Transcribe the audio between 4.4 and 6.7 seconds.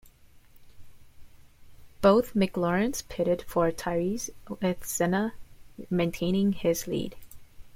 with Senna maintaining